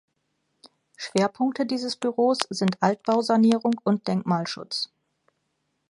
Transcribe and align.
Schwerpunkte 0.97 1.67
dieses 1.67 1.95
Büros 1.95 2.39
sind 2.49 2.81
Altbausanierung 2.81 3.79
und 3.83 4.07
Denkmalschutz. 4.07 4.89